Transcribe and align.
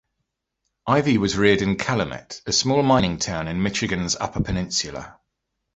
Ivey 0.87 1.19
was 1.19 1.37
reared 1.37 1.61
in 1.61 1.77
Calumet, 1.77 2.41
a 2.47 2.51
small 2.51 2.81
mining 2.81 3.19
town 3.19 3.47
in 3.47 3.61
Michigan's 3.61 4.15
Upper 4.15 4.41
Peninsula. 4.41 5.19